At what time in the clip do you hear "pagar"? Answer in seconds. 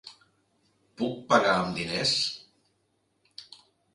1.33-1.53